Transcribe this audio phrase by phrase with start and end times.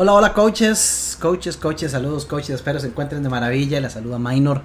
[0.00, 4.62] Hola, hola coaches, coaches, coaches, saludos coaches, espero se encuentren de maravilla, la saluda Minor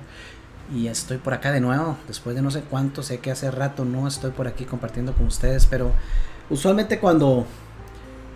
[0.71, 3.83] y estoy por acá de nuevo, después de no sé cuánto, sé que hace rato
[3.83, 5.91] no estoy por aquí compartiendo con ustedes, pero
[6.51, 7.47] usualmente cuando,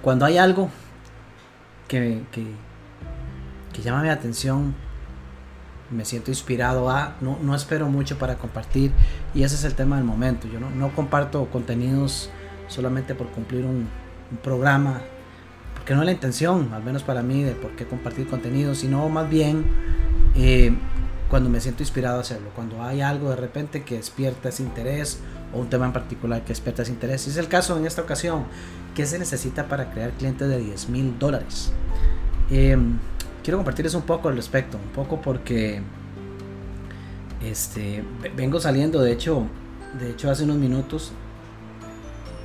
[0.01, 0.71] cuando hay algo
[1.87, 4.73] que, que, llama mi atención,
[5.91, 8.91] me siento inspirado a, no, no espero mucho para compartir
[9.36, 12.32] y ese es el tema del momento, yo no, no comparto contenidos
[12.68, 13.87] solamente por cumplir un
[14.41, 15.00] programa
[15.87, 19.07] que no es la intención, al menos para mí, de por qué compartir contenido, sino
[19.07, 19.65] más bien
[20.36, 20.75] eh,
[21.29, 25.19] cuando me siento inspirado a hacerlo, cuando hay algo de repente que despierta ese interés
[25.54, 27.25] o un tema en particular que despierta ese interés.
[27.27, 28.43] Y es el caso en esta ocasión,
[28.96, 31.71] ¿qué se necesita para crear clientes de 10 mil dólares?
[32.52, 32.97] Em,
[33.41, 35.81] quiero compartirles un poco al respecto, un poco porque
[37.41, 38.03] este,
[38.35, 39.45] vengo saliendo, de hecho,
[39.97, 41.13] de hecho hace unos minutos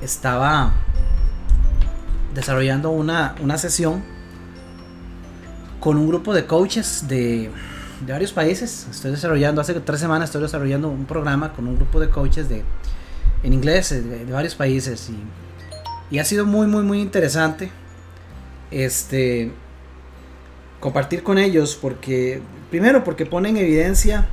[0.01, 0.71] estaba
[2.33, 4.03] desarrollando una, una sesión
[5.79, 7.49] con un grupo de coaches de,
[8.05, 8.87] de, varios países.
[8.89, 12.63] Estoy desarrollando, hace tres semanas estoy desarrollando un programa con un grupo de coaches de,
[13.43, 17.71] en inglés de, varios países y, y, ha sido muy, muy, muy interesante
[18.71, 19.51] este,
[20.79, 24.27] compartir con ellos porque, primero, porque pone en evidencia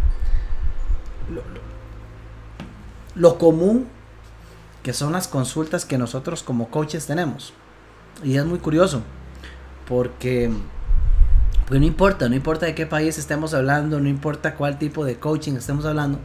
[3.14, 3.86] lo común
[4.82, 7.52] que son las consultas que nosotros como coaches tenemos.
[8.22, 9.02] Y es muy curioso,
[9.88, 10.50] porque,
[11.66, 15.18] porque no importa, no importa de qué país estemos hablando, no importa cuál tipo de
[15.18, 16.18] coaching estemos hablando,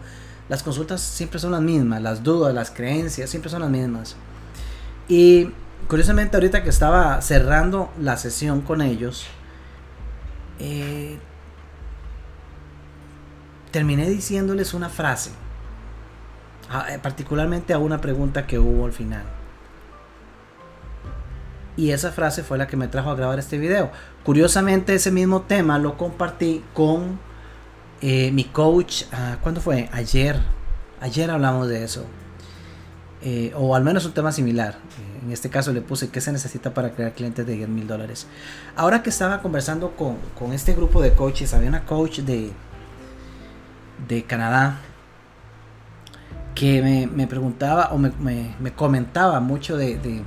[0.50, 4.16] las consultas siempre son las mismas, las dudas, las creencias, siempre son las mismas.
[5.08, 5.52] Y
[5.88, 9.26] curiosamente ahorita que estaba cerrando la sesión con ellos,
[10.60, 11.18] eh,
[13.72, 15.32] terminé diciéndoles una frase,
[17.02, 19.24] particularmente a una pregunta que hubo al final.
[21.78, 23.92] Y esa frase fue la que me trajo a grabar este video.
[24.24, 27.20] Curiosamente ese mismo tema lo compartí con
[28.02, 29.04] eh, mi coach.
[29.12, 29.90] Uh, ¿Cuándo fue?
[29.92, 30.40] Ayer.
[31.02, 32.06] Ayer hablamos de eso.
[33.22, 34.76] Eh, o al menos un tema similar.
[34.76, 37.88] Eh, en este caso le puse qué se necesita para crear clientes de 10 mil
[37.88, 38.28] dólares.
[38.76, 42.52] Ahora que estaba conversando con, con, este grupo de coaches, había una coach de,
[44.08, 44.80] de Canadá
[46.54, 50.24] que me, me preguntaba o me, me, me comentaba mucho de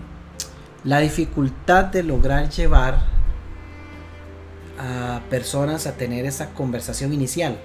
[0.85, 3.01] la dificultad de lograr llevar
[4.79, 7.59] a personas a tener esa conversación inicial.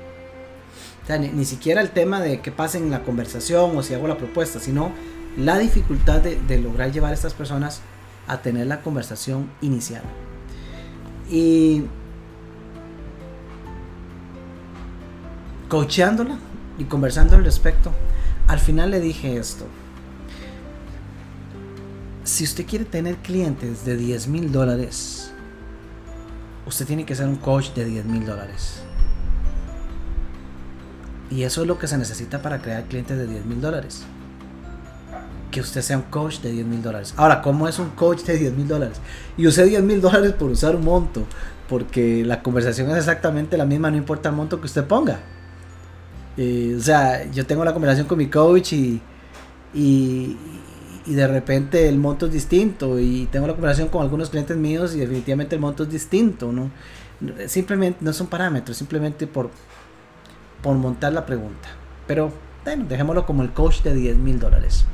[1.03, 4.07] O sea, ni, ni, siquiera el tema de que pasen la conversación o si hago
[4.07, 4.91] la propuesta, sino
[5.38, 7.81] la dificultad de, de lograr llevar a estas personas
[8.28, 10.03] a tener la conversación inicial.
[11.30, 11.84] Y
[15.69, 16.38] coacheándola
[16.78, 17.91] y conversando al respecto,
[18.47, 19.66] al final le dije esto
[22.24, 25.32] si usted quiere tener clientes de 10 mil dólares,
[26.66, 28.82] usted tiene que ser un coach de 10 mil dólares.
[31.30, 34.04] Y eso es lo que se necesita para crear clientes de 10 mil dólares.
[35.52, 37.14] Que usted sea un coach de 10 mil dólares.
[37.18, 39.00] Ahora, ¿cómo es un coach de 10 mil dólares?
[39.38, 41.26] Y usé 10 mil dólares por usar un monto.
[41.68, 45.20] Porque la conversación es exactamente la misma, no importa el monto que usted ponga.
[46.38, 49.02] Eh, o sea, yo tengo la conversación con mi coach y,
[49.74, 50.38] y,
[51.06, 54.96] y de repente el monto es distinto y tengo la conversación con algunos clientes míos
[54.96, 56.72] y definitivamente el monto es distinto, ¿no?
[57.47, 59.50] Simplemente no son parámetros, simplemente por,
[60.62, 61.69] por montar la pregunta.
[62.08, 62.31] Pero
[62.63, 64.86] bueno, dejémoslo como el coach de 10 mil dólares.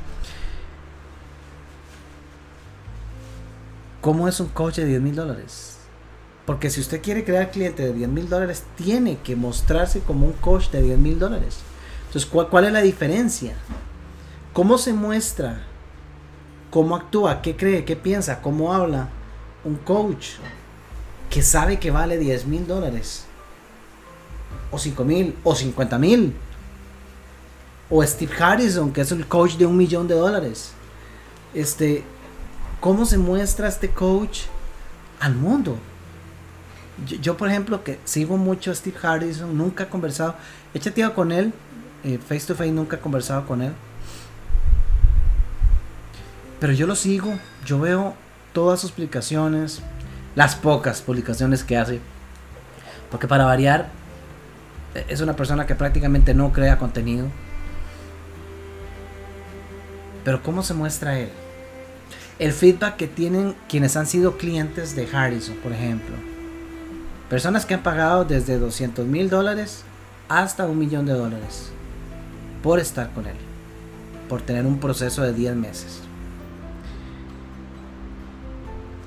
[4.00, 5.78] ¿Cómo es un coach de 10 mil dólares?
[6.46, 10.32] Porque si usted quiere crear cliente de 10 mil dólares, tiene que mostrarse como un
[10.32, 11.58] coach de 10 mil dólares.
[12.06, 13.54] Entonces, ¿cuál, ¿cuál es la diferencia?
[14.52, 15.69] ¿Cómo se muestra
[16.70, 19.08] cómo actúa, qué cree, qué piensa, cómo habla
[19.64, 20.34] un coach
[21.28, 23.26] que sabe que vale 10 mil dólares,
[24.70, 26.34] o 5 mil, o 50 mil,
[27.88, 30.72] o Steve Harrison, que es el coach de un millón de dólares.
[31.54, 32.04] Este,
[32.80, 34.42] ¿cómo se muestra este coach
[35.18, 35.76] al mundo?
[37.20, 40.36] Yo, por ejemplo, que sigo mucho a Steve Harrison, nunca he conversado,
[40.74, 41.52] he chateado con él,
[42.04, 43.72] eh, face to face, nunca he conversado con él
[46.60, 47.32] pero yo lo sigo,
[47.64, 48.14] yo veo
[48.52, 49.80] todas sus publicaciones,
[50.34, 52.00] las pocas publicaciones que hace.
[53.10, 53.88] Porque para variar,
[55.08, 57.26] es una persona que prácticamente no crea contenido.
[60.22, 61.30] Pero ¿cómo se muestra él?
[62.38, 66.14] El feedback que tienen quienes han sido clientes de Harrison, por ejemplo.
[67.30, 69.84] Personas que han pagado desde 200 mil dólares
[70.28, 71.70] hasta un millón de dólares
[72.62, 73.36] por estar con él.
[74.28, 76.09] Por tener un proceso de 10 meses.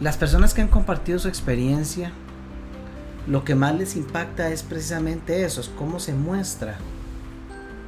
[0.03, 2.11] Las personas que han compartido su experiencia,
[3.25, 6.75] lo que más les impacta es precisamente eso, es cómo se muestra,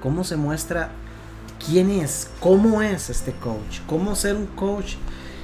[0.01, 0.91] cómo se muestra
[1.67, 4.95] quién es, cómo es este coach, cómo ser un coach.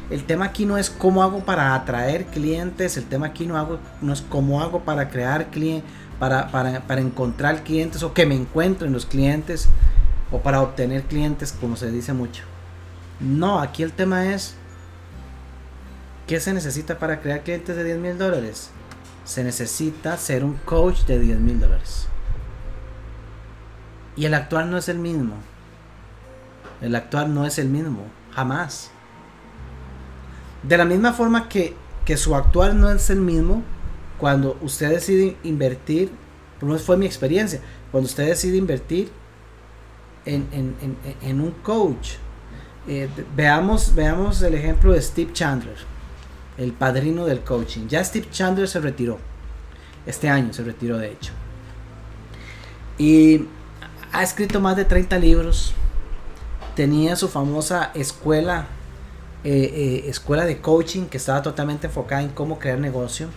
[0.10, 3.78] El tema aquí no es cómo hago para atraer clientes, el tema aquí no, hago,
[4.02, 8.36] no es cómo hago para crear clientes, para, para, para encontrar clientes o que me
[8.36, 9.68] encuentren los clientes
[10.32, 12.44] o para obtener clientes, como se dice mucho.
[13.20, 14.56] No, aquí el tema es
[16.32, 18.70] ¿qué se necesita para crear clientes de 10 mil dólares?
[19.26, 22.08] Se necesita ser un coach de 10 mil dólares.
[24.16, 25.34] Y el actuar no es el mismo.
[26.80, 28.92] El actuar no es el mismo, jamás.
[30.64, 31.76] De la misma forma que,
[32.06, 33.62] que su actuar no es el mismo,
[34.18, 36.14] cuando usted decide invertir,
[36.62, 37.60] por lo fue mi experiencia,
[37.92, 39.12] cuando usted decide invertir
[40.24, 42.14] en, un coach,
[42.88, 45.91] eh, veamos, veamos el ejemplo de Steve Chandler,
[46.62, 47.88] el padrino del coaching.
[47.88, 49.18] Ya Steve Chandler se retiró,
[50.06, 51.32] este año se retiró de hecho.
[52.98, 53.46] Y
[54.12, 55.74] ha escrito más de 30 libros,
[56.76, 58.68] tenía su famosa escuela,
[59.44, 63.28] eh, eh, escuela de coaching que estaba totalmente enfocada en cómo crear negocio.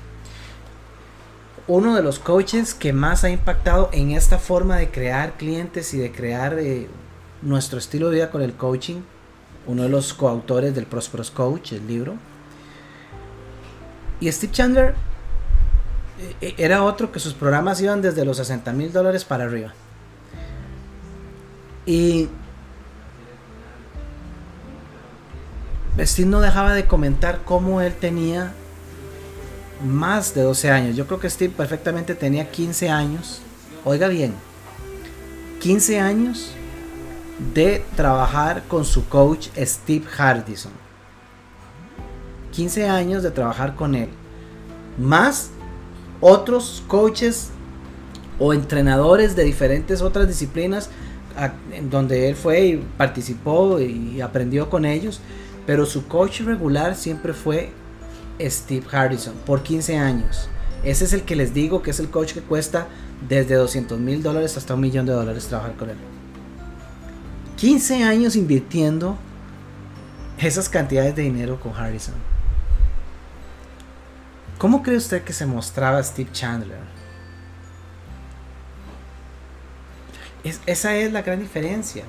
[1.67, 5.99] Uno de los coaches que más ha impactado en esta forma de crear clientes y
[5.99, 6.89] de crear eh,
[7.41, 9.01] nuestro estilo de vida con el coaching,
[9.67, 12.17] uno de los coautores del Prosperous Coach, el libro.
[14.21, 14.95] Y Steve Chandler
[16.41, 19.75] era otro que sus programas iban desde los 60 mil dólares para arriba.
[21.87, 22.29] Y
[26.01, 28.53] Steve no dejaba de comentar cómo él tenía
[29.85, 30.97] más de 12 años.
[30.97, 33.43] Yo creo que Steve perfectamente tenía 15 años.
[33.85, 34.35] Oiga bien,
[35.61, 36.53] 15 años
[37.55, 40.84] de trabajar con su coach Steve Hardison.
[42.55, 44.09] 15 años de trabajar con él.
[44.99, 45.51] Más
[46.21, 47.51] otros coaches
[48.39, 50.91] o entrenadores de diferentes otras disciplinas
[51.91, 55.21] donde él fue y participó y aprendió con ellos
[55.67, 57.71] pero su coach regular siempre fue
[58.41, 60.49] Steve Harrison por 15 años.
[60.83, 62.87] Ese es el que les digo que es el coach que cuesta
[63.29, 65.97] desde 200 mil dólares hasta un millón de dólares trabajar con él.
[67.57, 69.17] 15 años invirtiendo
[70.39, 72.15] esas cantidades de dinero con Harrison.
[74.65, 76.79] ¿Cómo cree usted que se mostraba Steve Chandler?
[80.65, 82.05] esa es la gran diferencia.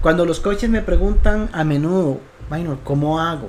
[0.00, 3.48] Cuando los coaches me preguntan a menudo, bueno, ¿cómo hago?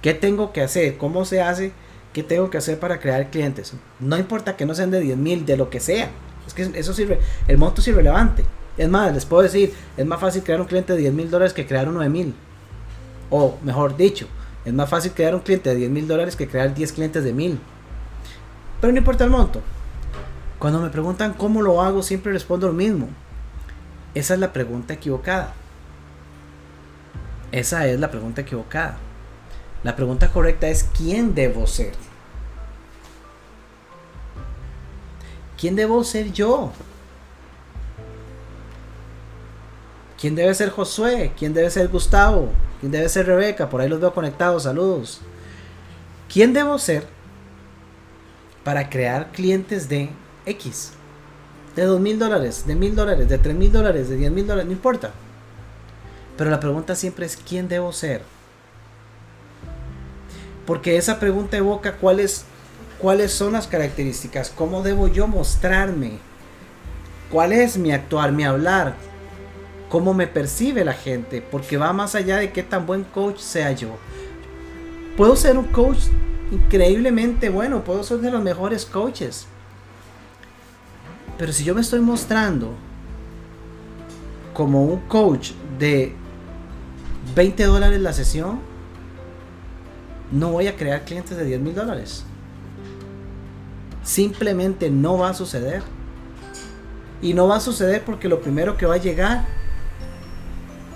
[0.00, 0.98] ¿Qué tengo que hacer?
[0.98, 1.70] ¿Cómo se hace?
[2.12, 3.74] ¿Qué tengo que hacer para crear clientes?
[4.00, 6.10] No importa que no sean de 10 mil, de lo que sea.
[6.44, 7.20] Es que eso sirve.
[7.46, 8.44] El monto es irrelevante.
[8.76, 11.52] Es más, les puedo decir, es más fácil crear un cliente de 10 mil dólares
[11.52, 12.34] que crear uno de mil.
[13.30, 14.26] O mejor dicho,
[14.64, 17.32] es más fácil crear un cliente de 10 mil dólares que crear 10 clientes de
[17.32, 17.60] mil.
[18.80, 19.60] Pero no importa el monto.
[20.58, 23.08] Cuando me preguntan cómo lo hago, siempre respondo lo mismo.
[24.14, 25.54] Esa es la pregunta equivocada.
[27.50, 28.96] Esa es la pregunta equivocada.
[29.82, 31.92] La pregunta correcta es ¿quién debo ser?
[35.58, 36.72] ¿Quién debo ser yo?
[40.20, 41.32] ¿Quién debe ser Josué?
[41.36, 42.52] ¿Quién debe ser Gustavo?
[42.82, 43.70] ¿Quién debe ser Rebeca?
[43.70, 45.20] Por ahí los veo conectados, saludos.
[46.28, 47.06] ¿Quién debo ser
[48.64, 50.10] para crear clientes de
[50.46, 50.90] X?
[51.76, 54.66] De dos mil dólares, de mil dólares, de tres mil dólares, de diez mil dólares,
[54.66, 55.12] no importa.
[56.36, 58.22] Pero la pregunta siempre es ¿quién debo ser?
[60.66, 62.46] Porque esa pregunta evoca cuáles,
[62.98, 66.18] cuáles son las características, cómo debo yo mostrarme,
[67.30, 68.96] cuál es mi actuar, mi hablar,
[69.92, 73.72] cómo me percibe la gente, porque va más allá de qué tan buen coach sea
[73.72, 73.90] yo.
[75.18, 75.98] Puedo ser un coach
[76.50, 79.46] increíblemente bueno, puedo ser de los mejores coaches.
[81.36, 82.72] Pero si yo me estoy mostrando
[84.54, 86.14] como un coach de
[87.34, 88.60] 20 dólares la sesión,
[90.30, 92.24] no voy a crear clientes de 10 mil dólares.
[94.02, 95.82] Simplemente no va a suceder.
[97.20, 99.60] Y no va a suceder porque lo primero que va a llegar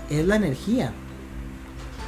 [0.09, 0.93] es la energía.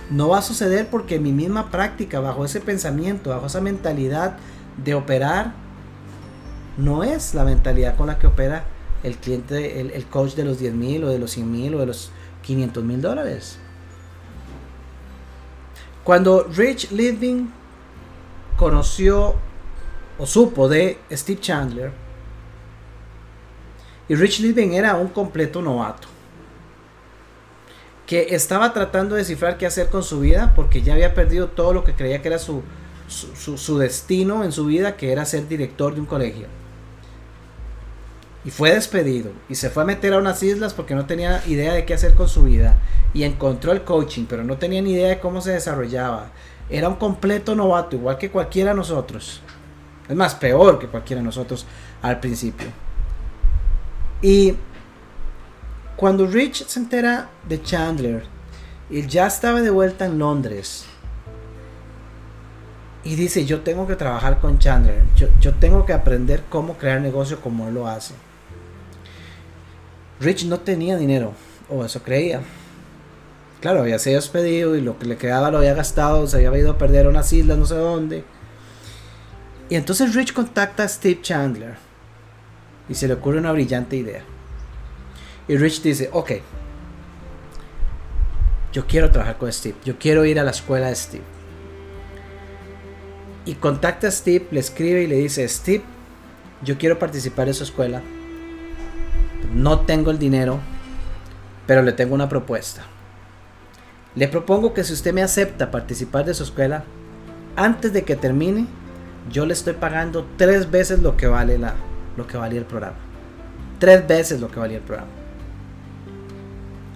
[0.10, 4.38] No va a suceder porque mi misma práctica, bajo ese pensamiento, bajo esa mentalidad
[4.84, 5.54] de operar,
[6.78, 8.66] no es la mentalidad con la que opera
[9.04, 11.86] el cliente, el, coach de los 10 mil o de los 100 mil o de
[11.86, 12.12] los
[12.44, 13.58] 500 mil dólares.
[16.04, 17.48] Cuando Rich Living
[18.58, 19.36] conoció
[20.18, 21.92] o supo de Steve Chandler,
[24.08, 26.08] y Rich Living era un completo novato,
[28.10, 31.74] que estaba tratando de descifrar qué hacer con su vida porque ya había perdido todo
[31.74, 32.64] lo que creía que era su,
[33.08, 36.48] su, destino en su vida, que era ser director de un colegio.
[38.44, 39.30] Y fue despedido.
[39.48, 42.16] Y se fue a meter a unas islas porque no tenía idea de qué hacer
[42.16, 42.80] con su vida.
[43.14, 46.32] Y encontró el coaching, pero no tenía ni idea de cómo se desarrollaba.
[46.68, 49.44] Era un completo novato, igual que cualquiera de nosotros.
[50.08, 51.68] Es más, peor que cualquiera de nosotros
[52.02, 52.70] al principio.
[54.24, 54.56] Y
[56.00, 58.24] cuando Rich se entera de Chandler,
[58.90, 60.86] él ya estaba de vuelta en Londres.
[63.04, 65.02] Y dice, yo tengo que trabajar con Chandler.
[65.42, 68.14] Yo, tengo que aprender cómo crear negocio como él lo hace.
[70.22, 71.34] Rich no tenía dinero,
[71.70, 72.44] o eso creía.
[73.60, 76.72] Claro, había sido despedido y lo que le quedaba lo había gastado, se había ido
[76.72, 78.24] a perder a unas islas, no sé dónde.
[79.68, 81.76] Y entonces Rich contacta a Steve Chandler
[82.88, 84.24] y se le ocurre una brillante idea.
[85.50, 86.32] Y Rich dice, ok,
[88.72, 91.24] yo quiero trabajar con Steve, yo quiero ir a la escuela de Steve.
[93.46, 95.84] Y contacta a Steve, le escribe y le dice, Steve,
[96.62, 98.04] yo quiero participar en su escuela.
[99.52, 100.60] No tengo el dinero,
[101.66, 102.84] pero le tengo una propuesta.
[104.14, 106.84] Le propongo que si usted me acepta participar de su escuela,
[107.56, 108.68] antes de que termine,
[109.32, 111.74] yo le estoy pagando tres veces lo que vale la,
[112.18, 112.98] lo que valía el programa.
[113.80, 115.19] Tres veces lo que valía el programa.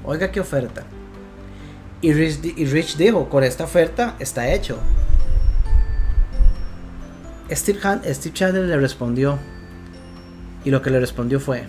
[0.03, 0.83] Oiga qué oferta.
[2.01, 4.77] Y Rich, dijo, con esta oferta está hecho.
[7.50, 7.79] Steve,
[8.13, 9.39] Steve Chandler le respondió.
[10.65, 11.65] Y lo que le respondió fue,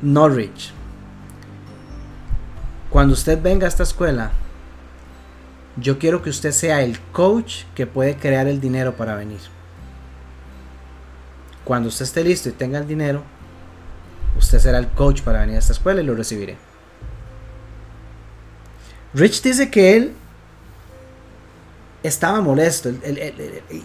[0.00, 0.72] no Rich.
[2.90, 4.32] Cuando usted venga a esta escuela,
[5.76, 9.40] yo quiero que usted sea el coach que puede crear el dinero para venir.
[11.64, 13.22] Cuando usted esté listo y tenga el dinero,
[14.36, 16.56] usted será el coach para venir a esta escuela y lo recibiré.
[19.14, 20.12] Rich dice que él
[22.02, 22.90] estaba molesto.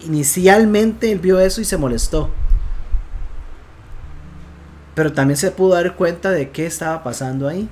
[0.04, 2.30] inicialmente él vio eso y se molestó.
[4.94, 7.68] Pero también se pudo dar cuenta de qué estaba pasando ahí.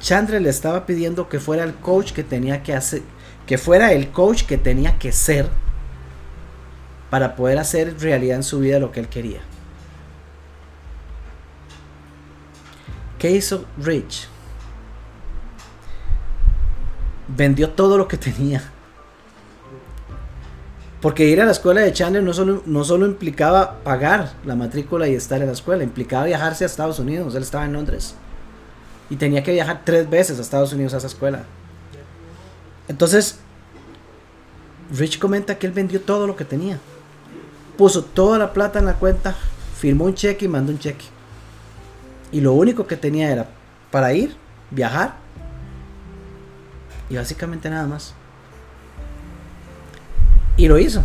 [0.00, 3.02] Chandler le estaba pidiendo que fuera el coach que tenía que hacer,
[3.46, 5.48] que fuera el coach que tenía que ser
[7.08, 9.40] para poder hacer realidad en su vida lo que él quería.
[13.22, 14.26] ¿Qué hizo Rich?
[17.28, 18.60] Vendió todo lo que tenía.
[21.00, 25.06] Porque ir a la escuela de Chandler no solo, no solo implicaba pagar la matrícula
[25.06, 27.36] y estar en la escuela, implicaba viajarse a Estados Unidos.
[27.36, 28.16] Él estaba en Londres.
[29.08, 31.44] Y tenía que viajar tres veces a Estados Unidos a esa escuela.
[32.88, 33.38] Entonces,
[34.98, 36.80] Rich comenta que él vendió todo lo que tenía.
[37.78, 39.36] Puso toda la plata en la cuenta,
[39.78, 41.21] firmó un cheque y mandó un cheque.
[42.32, 43.46] Y lo único que tenía era
[43.90, 44.34] para ir,
[44.70, 45.14] viajar
[47.08, 48.14] y básicamente nada más.
[50.56, 51.04] Y lo hizo.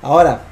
[0.00, 0.42] Ahora,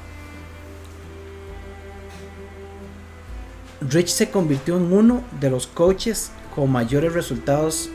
[3.81, 7.89] Rich se convirtió en uno de los coaches con mayores resultados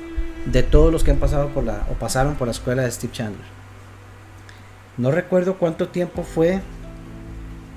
[0.47, 3.13] de todos los que han pasado por la o pasaron por la escuela de Steve
[3.13, 3.47] Chandler.
[4.97, 6.61] No recuerdo cuánto tiempo fue.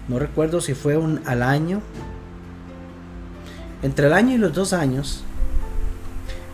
[0.08, 1.82] No recuerdo si fue un al año.
[3.82, 5.24] Entre el año y los dos años,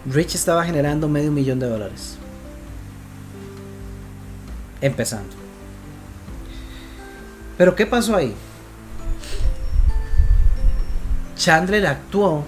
[0.06, 2.18] Rich estaba generando medio millón de dólares.
[4.82, 5.36] Empezando.
[7.58, 8.36] Pero ¿qué pasó ahí?
[11.36, 12.44] Chandler actuó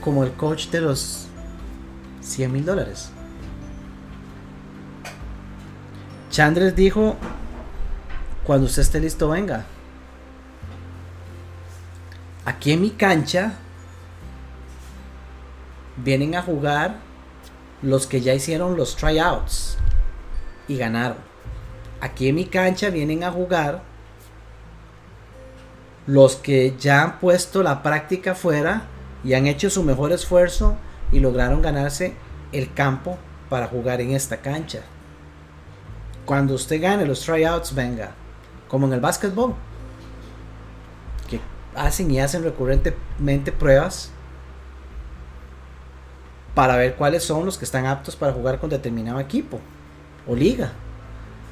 [0.00, 1.26] como el coach de los
[2.22, 3.10] 100 mil dólares.
[6.30, 7.16] Chandler dijo,
[8.44, 9.64] cuando usted esté listo, venga.
[12.44, 13.54] Aquí en mi cancha
[15.96, 16.96] vienen a jugar
[17.80, 19.78] los que ya hicieron los tryouts
[20.68, 21.18] y ganaron.
[22.00, 23.82] Aquí en mi cancha vienen a jugar
[26.06, 28.82] los que ya han puesto la práctica fuera
[29.24, 30.76] y han hecho su mejor esfuerzo
[31.12, 32.14] y lograron ganarse
[32.52, 33.16] el campo
[33.48, 34.80] para jugar en esta cancha.
[36.26, 38.10] Cuando usted gane los tryouts, venga,
[38.68, 39.73] como en el básquetbol, que
[41.74, 44.10] hacen y hacen recurrentemente pruebas
[46.54, 49.60] para ver cuáles son los que están aptos para jugar con determinado equipo
[50.26, 50.72] o liga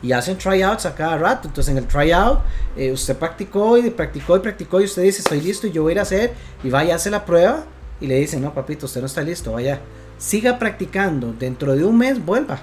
[0.03, 1.49] y hacen tryouts a cada rato.
[1.49, 2.41] Entonces en el tryout
[2.77, 5.93] eh, usted practicó y practicó y practicó y usted dice estoy listo y yo voy
[5.93, 7.65] a ir a hacer y vaya a hacer la prueba
[8.01, 9.81] y le dicen no papito usted no está listo, vaya,
[10.19, 12.59] siga practicando, dentro de un mes vuelva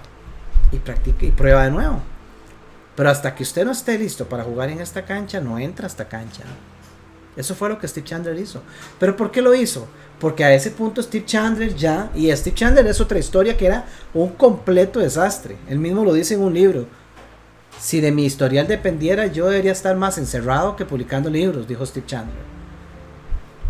[0.72, 2.02] y practique y prueba de nuevo.
[2.96, 5.88] Pero hasta que usted no esté listo para jugar en esta cancha, no entra a
[5.88, 6.44] esta cancha.
[7.40, 8.62] Eso fue lo que Steve Chandler hizo.
[9.00, 9.88] ¿Pero por qué lo hizo?
[10.20, 13.86] Porque a ese punto Steve Chandler ya, y Steve Chandler es otra historia que era
[14.14, 15.56] un completo desastre.
[15.70, 16.86] Él mismo lo dice en un libro.
[17.80, 22.06] Si de mi historial dependiera, yo debería estar más encerrado que publicando libros, dijo Steve
[22.06, 22.44] Chandler.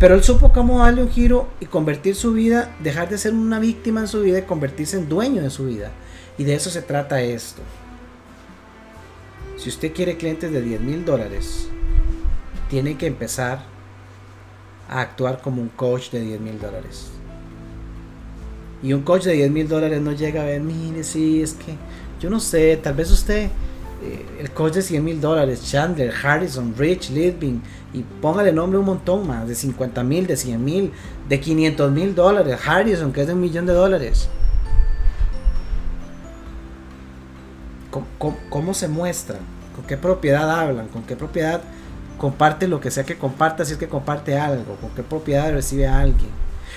[0.00, 3.60] Pero él supo cómo darle un giro y convertir su vida, dejar de ser una
[3.60, 5.92] víctima en su vida y convertirse en dueño de su vida.
[6.38, 7.62] Y de eso se trata esto.
[9.56, 11.68] Si usted quiere clientes de 10 mil dólares,
[12.70, 13.60] tiene que empezar
[14.88, 17.10] a actuar como un coach de 10 mil dólares.
[18.82, 21.74] Y un coach de 10 mil dólares no llega a ver, mire, sí, es que
[22.20, 23.50] yo no sé, tal vez usted
[24.02, 27.60] eh, el coach de 100 mil dólares, Chandler, Harrison, Rich, Lidbing,
[27.92, 30.92] y póngale nombre un montón más, de 50 mil, de 100 mil,
[31.28, 34.28] de 500 mil dólares, Harrison, que es de un millón de dólares.
[38.48, 39.40] ¿Cómo, se muestran?
[39.74, 40.88] ¿Con qué propiedad hablan?
[40.88, 41.60] ¿Con qué propiedad
[42.20, 44.76] comparte lo que sea que comparta si es que comparte algo?
[44.76, 46.28] ¿Con qué propiedad recibe a alguien?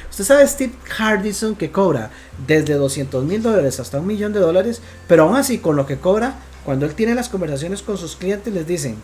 [0.10, 2.12] Usted sabe Steve Hardison que cobra
[2.48, 5.98] desde 200 mil dólares hasta un millón de dólares, pero aún así con lo que
[5.98, 8.96] cobra cuando él tiene las conversaciones con sus clientes, les dicen,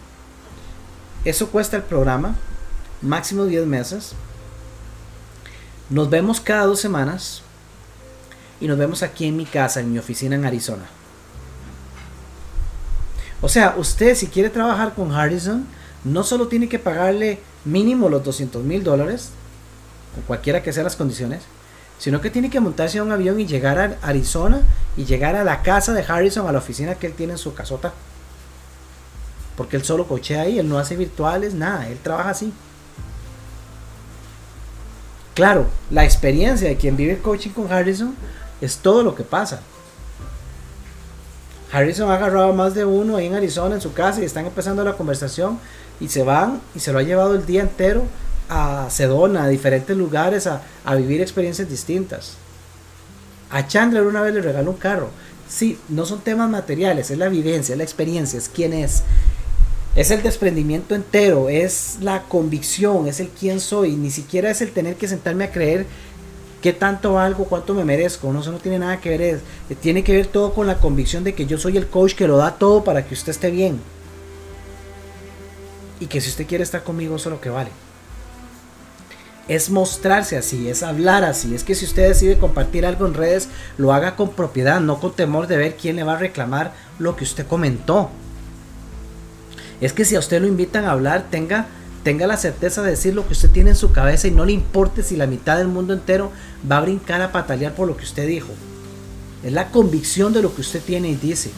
[1.25, 2.35] eso cuesta el programa,
[3.01, 4.13] máximo 10 meses.
[5.89, 7.41] Nos vemos cada dos semanas
[8.61, 10.85] y nos vemos aquí en mi casa, en mi oficina en Arizona.
[13.41, 15.65] O sea, usted si quiere trabajar con Harrison,
[16.03, 19.29] no solo tiene que pagarle mínimo los 200 mil dólares,
[20.27, 21.43] cualquiera que sean las condiciones,
[21.97, 24.61] sino que tiene que montarse a un avión y llegar a Arizona
[24.95, 27.53] y llegar a la casa de Harrison, a la oficina que él tiene en su
[27.53, 27.93] casota.
[29.57, 32.53] Porque él solo cochea ahí, él no hace virtuales, nada, él trabaja así.
[35.33, 38.15] Claro, la experiencia de quien vive coaching con Harrison
[38.61, 39.61] es todo lo que pasa.
[41.71, 44.83] Harrison ha agarrado más de uno ahí en Arizona en su casa y están empezando
[44.83, 45.59] la conversación
[45.99, 48.03] y se van y se lo ha llevado el día entero
[48.49, 50.61] a Sedona, a diferentes lugares, a,
[50.95, 52.33] vivir experiencias distintas.
[53.51, 55.09] A Chandler una vez le regaló un carro.
[55.47, 59.03] Sí, no son temas materiales, es la vivencia, es la experiencia, es quién es.
[59.95, 63.95] Es el desprendimiento entero, es la convicción, es el quién soy.
[63.95, 65.85] Ni siquiera es el tener que sentarme a creer
[66.61, 68.31] qué tanto valgo, cuánto me merezco.
[68.31, 69.41] No, eso no tiene nada que ver.
[69.81, 72.37] tiene que ver todo con la convicción de que yo soy el coach que lo
[72.37, 73.79] da todo para que usted esté bien.
[75.99, 77.71] Y que si usted quiere estar conmigo, eso es lo que vale
[79.49, 81.55] es mostrarse así, es hablar así.
[81.55, 85.13] Es que si usted decide compartir algo en redes, lo haga con propiedad, no con
[85.13, 88.11] temor de ver quién le va a reclamar lo que usted comentó.
[89.81, 91.65] Es que si a usted lo invitan a hablar, tenga,
[92.09, 94.51] tenga la certeza de decir lo que usted tiene en su cabeza y no le
[94.51, 96.31] importe si la mitad del mundo entero
[96.69, 98.47] va a brincar a patalear por lo que usted dijo.
[99.43, 101.51] Es la convicción de lo que usted tiene y dice.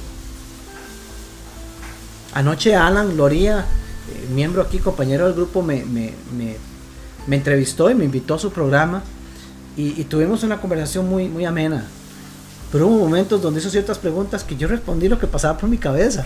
[2.33, 5.85] Anoche Alan Loría, eh, miembro aquí, compañero del grupo, me,
[7.29, 9.03] entrevistó y me invitó a su programa
[9.77, 11.87] y, tuvimos una conversación muy amena.
[12.73, 15.77] Pero hubo momentos donde hizo ciertas preguntas que yo respondí lo que pasaba por mi
[15.77, 16.25] cabeza.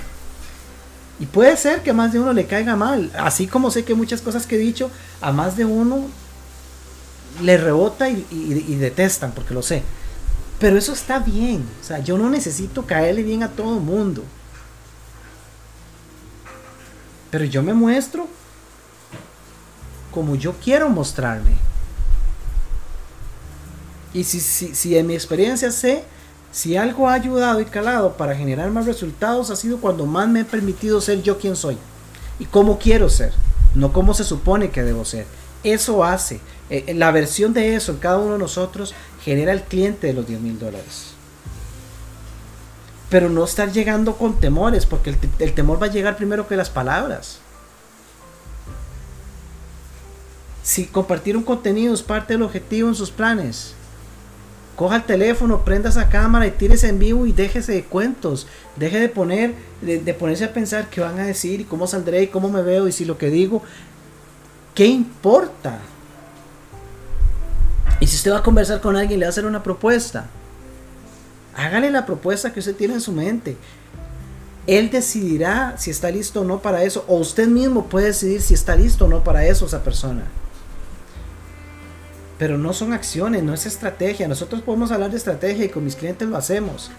[1.19, 3.11] Y puede ser que a más de uno le caiga mal.
[3.17, 6.05] Así como sé que muchas cosas que he dicho, a más de uno
[7.41, 9.83] le rebota y, detestan, porque lo sé.
[10.59, 11.65] Pero eso está bien.
[11.81, 14.23] O sea, yo no necesito caerle bien a todo mundo.
[17.31, 18.27] Pero yo me muestro
[20.11, 21.55] como yo quiero mostrarme.
[24.13, 26.05] Y si, si, si en mi experiencia sé,
[26.55, 30.39] si algo ha ayudado y calado para generar más resultados, ha sido cuando más me
[30.39, 31.77] he permitido ser yo quien soy.
[32.39, 33.33] Y cómo quiero ser,
[33.73, 35.25] no cómo se supone que debo ser.
[35.65, 36.39] Eso hace,
[36.69, 40.25] eh, la versión de eso en cada uno de nosotros genera el cliente de los
[40.25, 41.07] 10 mil dólares.
[43.09, 46.69] Pero no estar llegando con temores, porque el temor va a llegar primero que las
[46.69, 47.39] palabras.
[50.63, 53.75] si compartir un contenido es parte del objetivo en sus planes,
[54.75, 58.47] coja el teléfono, prenda esa cámara y tírese en vivo y déjese de cuentos.
[58.75, 59.53] Deje de poner,
[60.19, 62.91] ponerse a pensar qué van a decir y cómo saldré y cómo me veo y
[62.91, 63.61] si lo que digo,
[64.73, 65.79] ¿qué importa?
[67.99, 70.27] Y si usted va a conversar con alguien le va a hacer una propuesta,
[71.55, 73.55] hágale la propuesta que usted tiene en su mente.
[74.67, 78.53] Él decidirá si está listo o no para eso, o usted mismo puede decidir si
[78.53, 80.23] está listo o no para eso esa persona.
[82.37, 84.27] Pero no son acciones, no es estrategia.
[84.27, 86.91] Nosotros podemos hablar de estrategia y con mis clientes lo hacemos.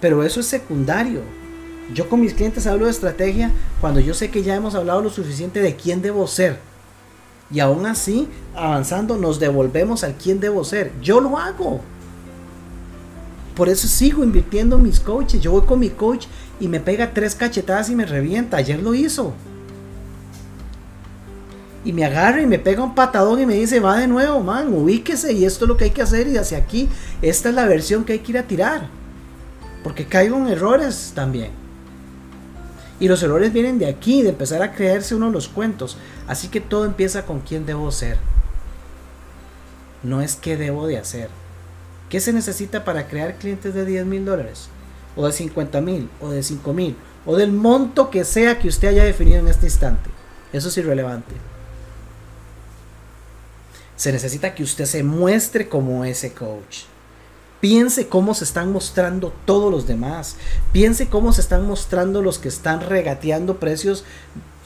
[0.00, 1.20] Pero eso es secundario.
[1.94, 5.10] Yo con mis clientes hablo de estrategia cuando yo sé que ya hemos hablado lo
[5.10, 6.58] suficiente de quién debo ser.
[7.50, 10.90] Y aún así, avanzando, nos devolvemos al quién debo ser.
[11.02, 11.82] Yo lo hago.
[13.54, 15.42] Por eso sigo invirtiendo en mis coaches.
[15.42, 16.26] Yo voy con mi coach
[16.58, 18.56] y me pega tres cachetadas y me revienta.
[18.56, 19.34] Ayer lo hizo.
[21.84, 24.72] Y me agarra y me pega un patadón y me dice, va de nuevo, man,
[24.72, 26.88] ubíquese y esto es lo que hay que hacer y hacia aquí,
[27.22, 28.88] esta es la versión que hay que ir a tirar.
[29.82, 31.50] Porque caigo en errores también.
[33.00, 35.96] Y los errores vienen de aquí, de empezar a creerse uno los cuentos.
[36.28, 38.16] Así que todo empieza con quién debo ser.
[40.04, 41.28] No es qué debo de hacer.
[42.08, 44.68] ¿Qué se necesita para crear clientes de 10 mil dólares?
[45.16, 48.88] O de 50 mil, o de 5 mil, o del monto que sea que usted
[48.88, 50.10] haya definido en este instante.
[50.52, 51.34] Eso es irrelevante.
[53.96, 56.84] Se necesita que usted se muestre como ese coach.
[57.60, 60.36] Piense cómo se están mostrando todos los demás.
[60.72, 64.04] Piense cómo se están mostrando los que están regateando precios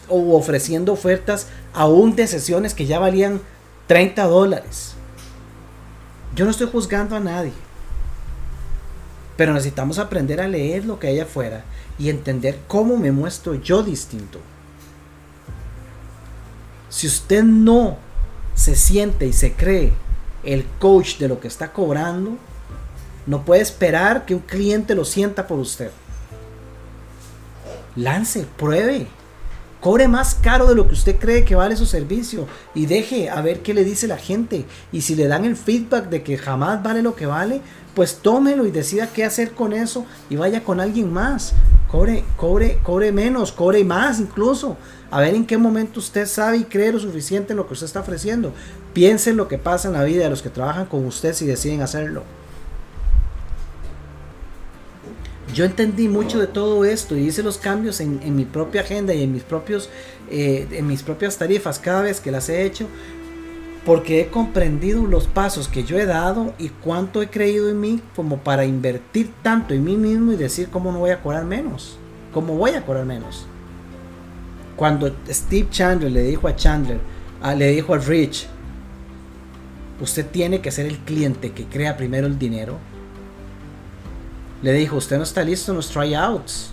[0.08, 3.42] o ofreciendo ofertas aún de sesiones que ya valían
[3.86, 4.94] 30 dólares.
[6.34, 7.52] Yo no estoy juzgando a nadie.
[9.36, 11.64] Pero necesitamos aprender a leer lo que hay afuera
[11.98, 14.40] y entender cómo me muestro yo distinto.
[16.88, 17.98] Si usted no
[18.56, 19.92] se siente y se cree
[20.42, 22.36] el coach de lo que está cobrando,
[23.26, 25.90] no puede esperar que un cliente lo sienta por usted.
[27.94, 29.06] Lance, pruebe.
[29.80, 33.40] Cobre más caro de lo que usted cree que vale su servicio y deje a
[33.40, 34.64] ver qué le dice la gente.
[34.90, 37.60] Y si le dan el feedback de que jamás vale lo que vale,
[37.94, 41.52] pues tómelo y decida qué hacer con eso y vaya con alguien más.
[41.96, 44.76] Cobre, cobre, cobre menos, cobre más incluso.
[45.10, 47.86] A ver en qué momento usted sabe y cree lo suficiente en lo que usted
[47.86, 48.52] está ofreciendo.
[48.92, 51.46] Piense en lo que pasa en la vida de los que trabajan con usted si
[51.46, 52.22] deciden hacerlo.
[55.54, 59.22] yo entendí mucho de todo esto y hice los cambios en, mi propia agenda y
[59.22, 59.88] en mis, propios,
[60.30, 62.88] eh, en mis propias tarifas cada vez que las he hecho
[63.86, 68.02] porque he comprendido los pasos que yo he dado y cuánto he creído en mí
[68.16, 71.96] como para invertir tanto en mí mismo y decir cómo no voy a cobrar menos,
[72.34, 73.46] cómo voy a cobrar menos.
[74.74, 76.98] Cuando Steve Chandler le dijo a Chandler,
[77.56, 78.48] le dijo a Rich,
[80.00, 82.78] usted tiene que ser el cliente que crea primero el dinero,
[84.62, 86.72] le dijo, usted no está listo en los tryouts.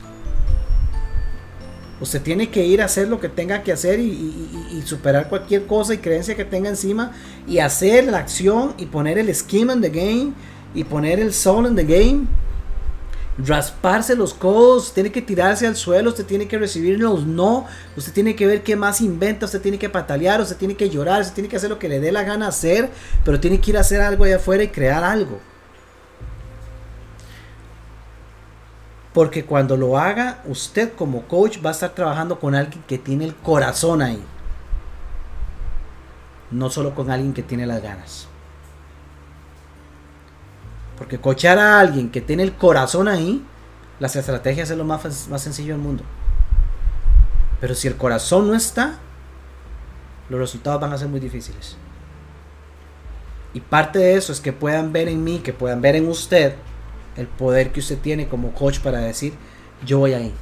[2.03, 5.93] Usted tiene que ir a hacer lo que tenga que hacer y, superar cualquier cosa
[5.93, 7.13] y creencia que tenga encima
[7.47, 10.33] y hacer la acción y poner el scheme en the game
[10.75, 12.25] y poner el soul en the game.
[13.37, 18.11] Rasparse los codos, tiene que tirarse al suelo, usted tiene que recibir los no, usted
[18.11, 21.35] tiene que ver qué más inventa, usted tiene que patalear, usted tiene que llorar, usted
[21.35, 22.89] tiene que hacer lo que le dé la gana hacer,
[23.23, 25.39] pero tiene que ir a hacer algo allá afuera y crear algo.
[29.13, 33.25] Porque cuando lo haga, usted como coach va a estar trabajando con alguien que tiene
[33.25, 34.23] el corazón ahí.
[36.49, 38.27] No solo con alguien que tiene las ganas.
[40.97, 43.45] Porque coachar a alguien que tiene el corazón ahí,
[43.99, 46.03] las estrategias es lo más, más sencillo del mundo.
[47.61, 48.97] Pero si el corazón no está,
[50.29, 51.77] los resultados van a ser muy difíciles.
[53.53, 56.55] Y parte de eso es que puedan ver en mí, que puedan ver en usted
[57.15, 59.33] el poder que usted tiene como coach para decir,
[59.85, 60.33] yo voy a ir.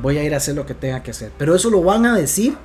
[0.00, 1.32] Voy a ir a hacer lo que tenga que hacer.
[1.36, 2.56] Pero eso lo van a decir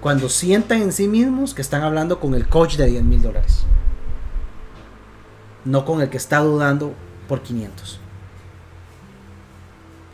[0.00, 3.64] cuando sientan en sí mismos que están hablando con el coach de 10 mil dólares.
[5.64, 6.94] No con el que está dudando
[7.28, 8.00] por 500.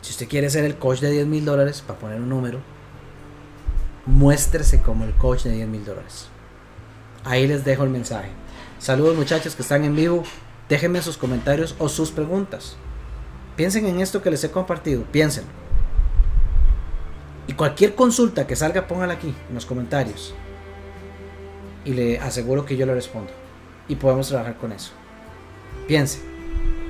[0.01, 2.59] Si usted quiere ser el coach de 10 mil dólares, para poner un número,
[4.05, 6.27] muéstrese como el coach de 10 mil dólares.
[7.23, 8.29] Ahí les dejo el mensaje.
[8.79, 10.23] Saludos muchachos que están en vivo.
[10.69, 12.75] Déjenme sus comentarios o sus preguntas.
[13.55, 15.45] Piensen en esto que les he compartido, piensen.
[17.47, 20.33] Y cualquier consulta que salga, póngala aquí en los comentarios.
[21.85, 23.31] Y le aseguro que yo le respondo.
[23.87, 24.91] Y podemos trabajar con eso.
[25.87, 26.19] Piense,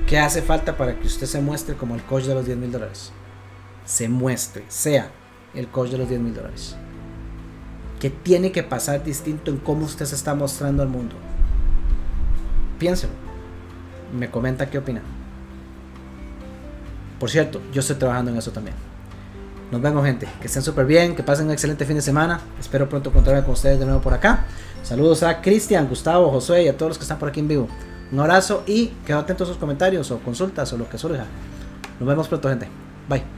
[0.06, 2.72] ¿qué hace falta para que usted se muestre como el coach de los 10 mil
[2.72, 3.12] dólares?
[3.84, 5.10] Se muestre, sea
[5.54, 6.76] el coach de los 10 mil dólares.
[8.00, 11.14] ¿Qué tiene que pasar distinto en cómo usted se está mostrando al mundo?
[12.78, 13.25] Piénselo
[14.12, 15.02] me comenta qué opina.
[17.18, 18.76] Por cierto, yo estoy trabajando en eso también.
[19.70, 22.40] Nos vemos gente, que estén súper bien, que pasen un excelente fin de semana.
[22.60, 24.44] Espero pronto encontrarme con ustedes de nuevo por acá.
[24.82, 27.68] Saludos a Cristian, Gustavo, Josué y a todos los que están por aquí en vivo.
[28.12, 31.24] Un abrazo y quedo atento a sus comentarios o consultas o lo que surja.
[31.98, 32.68] Nos vemos pronto gente.
[33.08, 33.35] Bye.